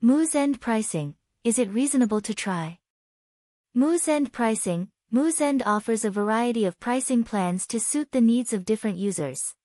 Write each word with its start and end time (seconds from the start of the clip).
Moosend 0.00 0.60
pricing, 0.60 1.16
is 1.42 1.58
it 1.58 1.68
reasonable 1.70 2.20
to 2.20 2.32
try? 2.32 2.78
Moosend 3.76 4.30
pricing, 4.30 4.90
Moosend 5.12 5.60
offers 5.66 6.04
a 6.04 6.10
variety 6.10 6.64
of 6.64 6.78
pricing 6.78 7.24
plans 7.24 7.66
to 7.66 7.80
suit 7.80 8.12
the 8.12 8.20
needs 8.20 8.52
of 8.52 8.64
different 8.64 8.96
users. 8.96 9.56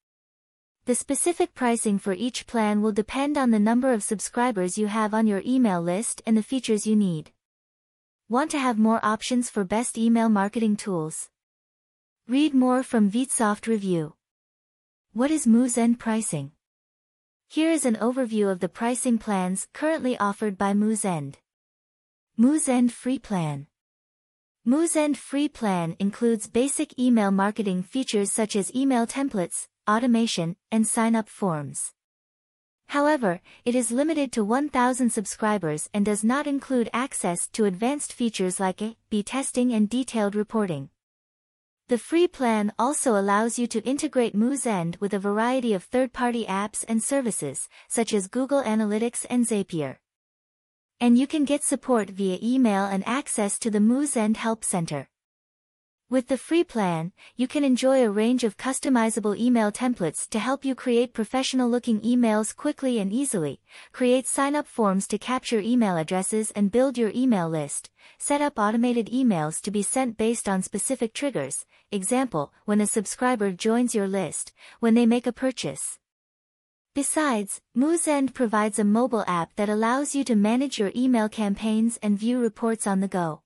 The 0.86 0.96
specific 0.96 1.54
pricing 1.54 2.00
for 2.00 2.14
each 2.14 2.48
plan 2.48 2.82
will 2.82 2.92
depend 2.92 3.38
on 3.38 3.52
the 3.52 3.60
number 3.60 3.94
of 3.94 4.02
subscribers 4.02 4.76
you 4.76 4.88
have 4.88 5.14
on 5.14 5.28
your 5.28 5.44
email 5.46 5.84
list 5.84 6.24
and 6.26 6.36
the 6.36 6.42
features 6.42 6.88
you 6.88 6.96
need. 6.96 7.32
Want 8.28 8.50
to 8.52 8.60
have 8.60 8.80
more 8.80 9.06
options 9.06 9.52
for 9.52 9.64
best 9.64 10.00
email 10.00 10.30
marketing 10.30 10.78
tools? 10.78 11.30
Read 12.28 12.56
more 12.56 12.82
from 12.82 13.12
Vitsoft 13.12 13.68
Review. 13.68 14.16
What 15.14 15.30
is 15.30 15.46
Moosend 15.46 16.00
pricing? 16.00 16.54
Here 17.54 17.70
is 17.70 17.86
an 17.86 17.98
overview 17.98 18.52
of 18.52 18.62
the 18.62 18.68
pricing 18.68 19.20
plans 19.20 19.68
currently 19.74 20.18
offered 20.18 20.58
by 20.58 20.74
Moosend. 20.74 21.36
Moosend 22.36 22.90
Free 22.90 23.20
Plan 23.20 23.68
Moosend 24.68 25.18
Free 25.18 25.48
Plan 25.48 25.96
includes 26.00 26.48
basic 26.48 26.98
email 26.98 27.30
marketing 27.30 27.84
features 27.84 28.32
such 28.32 28.56
as 28.56 28.74
email 28.74 29.06
templates, 29.06 29.68
automation, 29.88 30.56
and 30.72 30.88
sign-up 30.88 31.30
forms. 31.30 31.92
However, 32.88 33.40
it 33.66 33.76
is 33.76 33.92
limited 33.92 34.32
to 34.32 34.44
1,000 34.44 35.12
subscribers 35.12 35.92
and 35.94 36.04
does 36.04 36.24
not 36.24 36.48
include 36.48 36.90
access 36.92 37.48
to 37.50 37.66
advanced 37.66 38.14
features 38.14 38.60
like 38.60 38.82
A-B 38.82 39.22
testing 39.22 39.72
and 39.72 39.88
detailed 39.88 40.34
reporting. 40.34 40.90
The 41.90 41.98
free 41.98 42.30
plan 42.30 42.72
also 42.80 43.20
allows 43.20 43.60
you 43.60 43.68
to 43.68 43.84
integrate 43.84 44.34
Moosend 44.34 45.00
with 45.02 45.14
a 45.14 45.20
variety 45.20 45.74
of 45.74 45.84
third-party 45.84 46.46
apps 46.46 46.86
and 46.88 47.04
services, 47.04 47.68
such 47.90 48.14
as 48.14 48.30
Google 48.30 48.64
Analytics 48.64 49.26
and 49.30 49.46
Zapier. 49.46 49.98
And 51.02 51.18
you 51.18 51.28
can 51.28 51.44
get 51.44 51.62
support 51.62 52.10
via 52.10 52.40
email 52.42 52.86
and 52.86 53.06
access 53.06 53.60
to 53.60 53.70
the 53.70 53.80
Moosend 53.80 54.38
Help 54.38 54.64
Center. 54.64 55.10
With 56.14 56.28
the 56.28 56.38
free 56.38 56.64
plan, 56.64 57.12
you 57.36 57.48
can 57.48 57.64
enjoy 57.64 58.04
a 58.04 58.12
range 58.12 58.44
of 58.44 58.56
customizable 58.56 59.36
email 59.36 59.72
templates 59.72 60.30
to 60.30 60.38
help 60.38 60.64
you 60.64 60.76
create 60.76 61.12
professional-looking 61.12 62.02
emails 62.02 62.56
quickly 62.56 63.00
and 63.00 63.12
easily, 63.12 63.62
create 63.94 64.28
sign-up 64.28 64.68
forms 64.68 65.08
to 65.08 65.18
capture 65.18 65.60
email 65.60 65.98
addresses 65.98 66.52
and 66.52 66.72
build 66.72 67.00
your 67.00 67.12
email 67.16 67.50
list, 67.50 67.90
set 68.20 68.42
up 68.44 68.60
automated 68.60 69.08
emails 69.08 69.60
to 69.62 69.72
be 69.72 69.82
sent 69.82 70.16
based 70.16 70.48
on 70.48 70.62
specific 70.62 71.16
triggers, 71.16 71.66
example, 71.92 72.54
when 72.66 72.80
a 72.80 72.86
subscriber 72.86 73.52
joins 73.52 73.96
your 73.96 74.08
list, 74.08 74.54
when 74.80 74.94
they 74.94 75.08
make 75.08 75.26
a 75.26 75.32
purchase. 75.32 75.98
Besides, 76.94 77.60
Moosend 77.76 78.36
provides 78.36 78.78
a 78.78 78.84
mobile 78.84 79.26
app 79.26 79.56
that 79.56 79.68
allows 79.68 80.14
you 80.14 80.24
to 80.26 80.36
manage 80.36 80.78
your 80.78 80.92
email 80.96 81.28
campaigns 81.28 81.98
and 82.04 82.20
view 82.20 82.40
reports 82.40 82.86
on 82.86 83.00
the 83.00 83.08
go. 83.08 83.42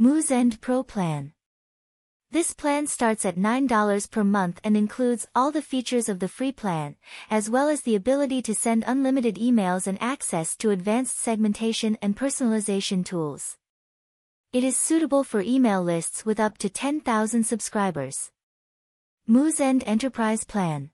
Moosend 0.00 0.60
Pro 0.60 0.82
Plan 0.82 1.32
this 2.32 2.52
plan 2.52 2.86
starts 2.86 3.24
at 3.24 3.36
$9 3.36 4.10
per 4.10 4.22
month 4.22 4.60
and 4.62 4.76
includes 4.76 5.26
all 5.34 5.50
the 5.50 5.62
features 5.62 6.08
of 6.08 6.20
the 6.20 6.28
free 6.28 6.52
plan, 6.52 6.94
as 7.28 7.50
well 7.50 7.68
as 7.68 7.82
the 7.82 7.96
ability 7.96 8.40
to 8.42 8.54
send 8.54 8.84
unlimited 8.86 9.34
emails 9.34 9.88
and 9.88 10.00
access 10.00 10.56
to 10.56 10.70
advanced 10.70 11.18
segmentation 11.18 11.98
and 12.00 12.16
personalization 12.16 13.04
tools. 13.04 13.56
It 14.52 14.62
is 14.62 14.76
suitable 14.76 15.24
for 15.24 15.40
email 15.40 15.82
lists 15.82 16.24
with 16.24 16.38
up 16.38 16.56
to 16.58 16.68
10,000 16.68 17.44
subscribers. 17.44 18.30
Moosend 19.28 19.82
Enterprise 19.86 20.44
Plan 20.44 20.90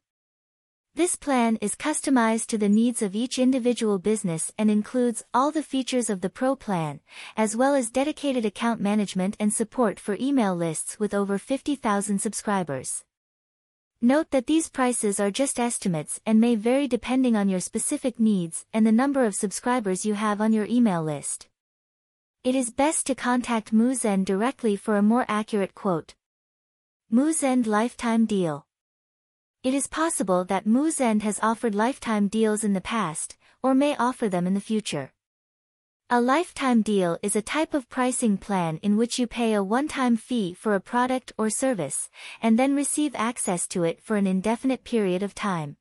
this 0.96 1.14
plan 1.14 1.58
is 1.60 1.74
customized 1.74 2.46
to 2.46 2.56
the 2.56 2.70
needs 2.70 3.02
of 3.02 3.14
each 3.14 3.38
individual 3.38 3.98
business 3.98 4.50
and 4.56 4.70
includes 4.70 5.22
all 5.34 5.50
the 5.50 5.62
features 5.62 6.08
of 6.08 6.22
the 6.22 6.30
Pro 6.30 6.56
plan, 6.56 7.00
as 7.36 7.54
well 7.54 7.74
as 7.74 7.90
dedicated 7.90 8.46
account 8.46 8.80
management 8.80 9.36
and 9.38 9.52
support 9.52 10.00
for 10.00 10.16
email 10.18 10.56
lists 10.56 10.98
with 10.98 11.12
over 11.12 11.36
50,000 11.36 12.18
subscribers. 12.18 13.04
Note 14.00 14.30
that 14.30 14.46
these 14.46 14.70
prices 14.70 15.20
are 15.20 15.30
just 15.30 15.60
estimates 15.60 16.18
and 16.24 16.40
may 16.40 16.54
vary 16.54 16.88
depending 16.88 17.36
on 17.36 17.50
your 17.50 17.60
specific 17.60 18.18
needs 18.18 18.64
and 18.72 18.86
the 18.86 18.90
number 18.90 19.26
of 19.26 19.34
subscribers 19.34 20.06
you 20.06 20.14
have 20.14 20.40
on 20.40 20.54
your 20.54 20.64
email 20.64 21.02
list. 21.02 21.46
It 22.42 22.54
is 22.54 22.70
best 22.70 23.06
to 23.08 23.14
contact 23.14 23.74
Moosend 23.74 24.24
directly 24.24 24.76
for 24.76 24.96
a 24.96 25.02
more 25.02 25.26
accurate 25.28 25.74
quote. 25.74 26.14
Moosend 27.12 27.66
Lifetime 27.66 28.24
Deal 28.24 28.65
it 29.66 29.74
is 29.74 29.88
possible 29.88 30.44
that 30.44 30.64
Moosend 30.64 31.22
has 31.22 31.40
offered 31.42 31.74
lifetime 31.74 32.28
deals 32.28 32.62
in 32.62 32.72
the 32.72 32.80
past, 32.80 33.36
or 33.64 33.74
may 33.74 33.96
offer 33.96 34.28
them 34.28 34.46
in 34.46 34.54
the 34.54 34.60
future. 34.60 35.12
A 36.08 36.20
lifetime 36.20 36.82
deal 36.82 37.18
is 37.20 37.34
a 37.34 37.42
type 37.42 37.74
of 37.74 37.88
pricing 37.88 38.38
plan 38.38 38.78
in 38.80 38.96
which 38.96 39.18
you 39.18 39.26
pay 39.26 39.54
a 39.54 39.64
one-time 39.64 40.16
fee 40.16 40.54
for 40.54 40.76
a 40.76 40.80
product 40.80 41.32
or 41.36 41.50
service, 41.50 42.08
and 42.40 42.56
then 42.56 42.76
receive 42.76 43.16
access 43.16 43.66
to 43.66 43.82
it 43.82 44.00
for 44.00 44.14
an 44.14 44.24
indefinite 44.28 44.84
period 44.84 45.24
of 45.24 45.34
time. 45.34 45.76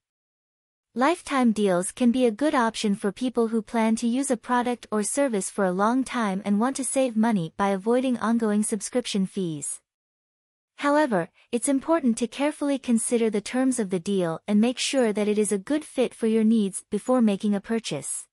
Lifetime 0.96 1.52
deals 1.52 1.91
can 1.91 2.12
be 2.12 2.25
a 2.25 2.31
good 2.31 2.56
option 2.56 2.96
for 2.96 3.12
people 3.12 3.50
who 3.50 3.62
plan 3.62 3.96
to 3.97 4.07
use 4.07 4.31
a 4.31 4.35
product 4.35 4.88
or 4.90 5.03
service 5.03 5.52
for 5.52 5.63
a 5.63 5.72
long 5.72 6.03
time 6.03 6.41
and 6.44 6.59
want 6.59 6.75
to 6.78 6.84
save 6.84 7.16
money 7.16 7.53
by 7.56 7.69
avoiding 7.69 8.17
ongoing 8.17 8.63
subscription 8.63 9.28
fees. 9.28 9.79
However, 10.77 11.29
it's 11.51 11.69
important 11.69 12.17
to 12.17 12.27
carefully 12.27 12.77
consider 12.77 13.29
the 13.29 13.41
terms 13.41 13.79
of 13.79 13.89
the 13.89 13.99
deal 13.99 14.41
and 14.47 14.59
make 14.59 14.77
sure 14.77 15.13
that 15.13 15.27
it 15.27 15.37
is 15.37 15.51
a 15.51 15.57
good 15.57 15.85
fit 15.85 16.13
for 16.13 16.27
your 16.27 16.43
needs 16.43 16.83
before 16.89 17.21
making 17.21 17.55
a 17.55 17.61
purchase. 17.61 18.27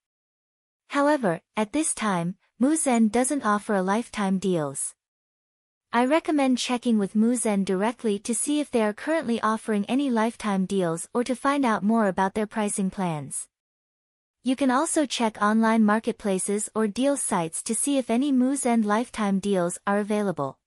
However, 0.88 1.40
at 1.56 1.72
this 1.72 1.94
time, 1.94 2.36
Moosend 2.60 3.12
doesn't 3.12 3.44
offer 3.44 3.74
a 3.74 3.82
lifetime 3.82 4.38
deals. 4.38 4.94
I 5.92 6.04
recommend 6.04 6.58
checking 6.58 6.98
with 6.98 7.14
Moosend 7.14 7.64
directly 7.64 8.18
to 8.20 8.34
see 8.34 8.60
if 8.60 8.70
they 8.70 8.82
are 8.82 8.94
currently 8.94 9.40
offering 9.42 9.84
any 9.86 10.10
lifetime 10.10 10.64
deals 10.64 11.08
or 11.12 11.22
to 11.24 11.36
find 11.36 11.64
out 11.64 11.82
more 11.82 12.08
about 12.08 12.34
their 12.34 12.46
pricing 12.46 12.90
plans. 12.90 13.46
You 14.42 14.56
can 14.56 14.70
also 14.70 15.06
check 15.06 15.40
online 15.40 15.84
marketplaces 15.84 16.70
or 16.74 16.88
deal 16.88 17.16
sites 17.16 17.62
to 17.64 17.74
see 17.74 17.98
if 17.98 18.10
any 18.10 18.32
Moosend 18.32 18.84
lifetime 18.84 19.38
deals 19.38 19.78
are 19.86 19.98
available. 19.98 20.58